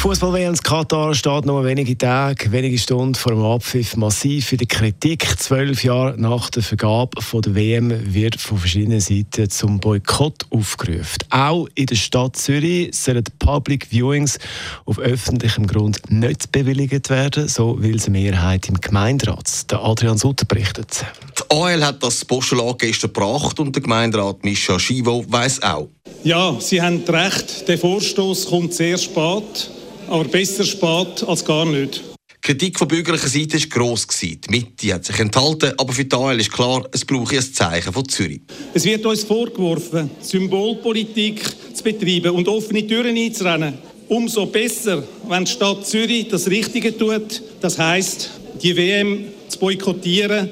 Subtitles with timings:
[0.00, 4.66] Fußball-WM in Katar steht nur wenige Tage, wenige Stunden vor dem Abpfiff massiv in der
[4.66, 5.26] Kritik.
[5.38, 11.18] Zwölf Jahre nach der Vergabe von der WM wird von verschiedenen Seiten zum Boykott aufgerufen.
[11.28, 14.38] Auch in der Stadt Zürich sollen Public Viewings
[14.86, 19.70] auf öffentlichem Grund nicht bewilligt werden, so will es eine Mehrheit im Gemeinderat.
[19.70, 21.04] Der Adrian Sutter berichtet.
[21.38, 25.88] Die AL hat das Postulat gestern gebracht und der Gemeinderat Mischa Schivo weiß auch.
[26.24, 29.70] Ja, Sie haben recht, der Vorstoß kommt sehr spät
[30.10, 32.02] aber besser spät als gar nicht.
[32.30, 34.06] Die Kritik von bürgerlicher Seite war gross.
[34.08, 37.92] Die Mitte hat sich enthalten, aber für die AL ist klar, es brauche ein Zeichen
[37.92, 38.40] von Zürich.
[38.74, 41.42] Es wird uns vorgeworfen, Symbolpolitik
[41.74, 43.74] zu betreiben und offene Türen einzurennen.
[44.08, 50.48] Umso besser, wenn die Stadt Zürich das Richtige tut, das heisst, die WM zu boykottieren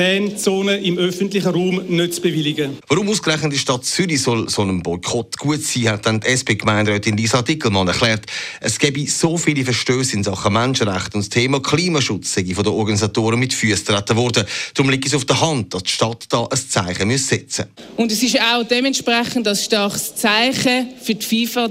[0.00, 2.78] Fanzone im öffentlichen Raum nicht zu bewilligen.
[2.88, 7.18] Warum ausgerechnet die Stadt Zürich soll so einem Boykott gut sein, hat dann die SP-Gemeinderätin
[7.18, 8.24] Lisa Dickelmann erklärt.
[8.62, 12.72] Es gebe so viele Verstöße in Sachen Menschenrechte und das Thema Klimaschutz sei von den
[12.72, 14.46] Organisatoren mit Füßen treten worden.
[14.72, 17.98] Darum liegt es auf der Hand, dass die Stadt da ein Zeichen setzen muss.
[17.98, 21.68] Und es ist auch dementsprechend ein starkes Zeichen für die FIFA,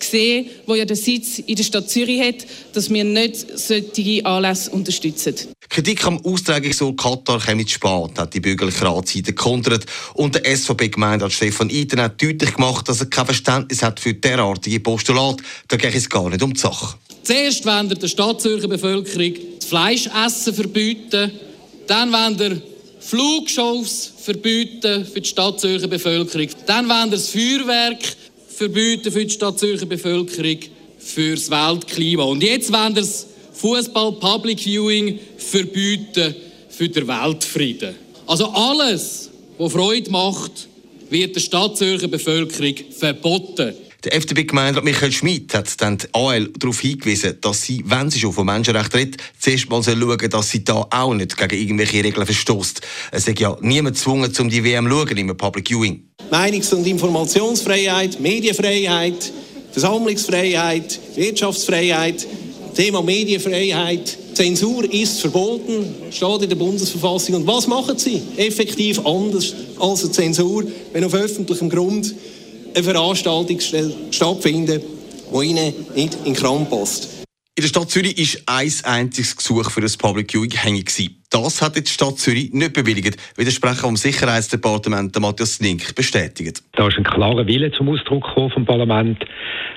[0.00, 4.24] zu sehen, wo ja den Sitz in der Stadt Zürich hat, dass wir nicht solche
[4.24, 5.34] Anlässe unterstützen.
[5.68, 9.86] Kritik am Austragungsort Katar kommt spät, hat die bürgerliche Ratsseite gekontert.
[10.14, 14.80] Und der SVP-Gemeinderat Stefan Iten hat deutlich gemacht, dass er kein Verständnis hat für derartige
[14.80, 15.42] Postulate.
[15.68, 16.96] Da geht es gar nicht um die Sache.
[17.22, 21.30] Zuerst wollen der Stadtzürcher Bevölkerung das Fleischessen verbieten.
[21.86, 22.62] Dann wollen der
[23.00, 26.48] Flugshows verbieten für die Stadtzürcher Bevölkerung.
[26.66, 28.00] Dann wollen das Feuerwerk
[28.62, 30.58] verbieten für die Stadtzürcher Bevölkerung
[30.96, 32.22] für das Weltklima.
[32.22, 36.32] Und jetzt wollen das Fußball Public Viewing verbieten
[36.68, 37.96] für den Weltfrieden.
[38.28, 40.68] Also alles, was Freude macht,
[41.10, 43.74] wird der Stadtzürcher Bevölkerung verboten.
[44.04, 48.32] Der FDP-Gemeinderat Michael Schmidt hat dann die AL darauf hingewiesen, dass sie, wenn sie schon
[48.32, 52.80] von Menschenrechten redet, zuerst mal schauen dass sie da auch nicht gegen irgendwelche Regeln verstößt.
[53.10, 56.11] Es ist ja niemand gezwungen, um die WM zu schauen im Public Viewing.
[56.32, 59.30] Meinungs- und Informationsfreiheit, Medienfreiheit,
[59.70, 62.26] Versammlungsfreiheit, Wirtschaftsfreiheit,
[62.74, 64.16] Thema Medienfreiheit.
[64.32, 67.34] Zensur ist verboten, steht in der Bundesverfassung.
[67.34, 72.14] Und was machen Sie effektiv anders als eine Zensur, wenn auf öffentlichem Grund
[72.72, 73.60] eine Veranstaltung
[74.10, 74.84] stattfindet,
[75.30, 77.08] die Ihnen nicht in den Kram passt?
[77.56, 81.10] In der Stadt Zürich war ein einziges Gesuch für das Public Viewing hängig.
[81.32, 86.62] Das hat die Stadt Zürich nicht bewilligt, wie der Sprecher vom Sicherheitsdepartement Matthias Link bestätigt.
[86.72, 89.24] Da ist ein klarer Wille zum Ausdruck vom Parlament,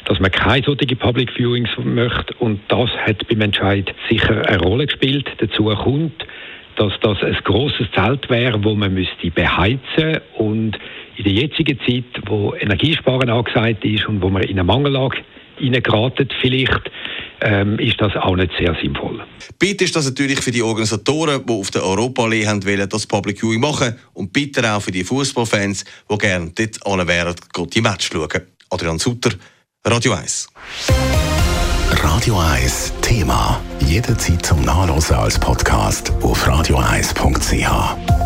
[0.04, 4.86] dass man keine solche Public Viewings möchte und das hat beim Entscheid sicher eine Rolle
[4.86, 5.28] gespielt.
[5.38, 6.26] Dazu kommt,
[6.76, 10.78] dass das ein grosses Zelt wäre, wo man müsste beheizen und
[11.16, 15.24] in der jetzigen Zeit, wo Energiesparen angesagt ist und wo man in eine Mangellage
[15.62, 16.92] reingeraten vielleicht,
[17.46, 19.24] ähm, ist das auch nicht sehr sinnvoll.
[19.60, 23.40] Bitte ist das natürlich für die Organisatoren, die auf der Europa League wollen, das Public
[23.40, 27.36] Viewing machen und bitte auch für die Fußballfans, die gerne dort an wären,
[27.74, 28.42] die Match schauen.
[28.72, 29.32] Adrian Sutter,
[29.86, 30.50] Radio 1.
[31.92, 33.62] Radio 1 Thema.
[33.80, 38.26] Jederzeit zum Nachlesen als Podcast auf radio1.ch.